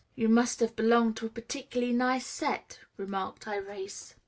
"You 0.15 0.29
must 0.29 0.61
have 0.61 0.75
belonged 0.75 1.17
to 1.17 1.27
a 1.27 1.29
particularly 1.29 1.93
nice 1.93 2.25
set," 2.25 2.79
remarked 2.97 3.45
Irais. 3.45 4.15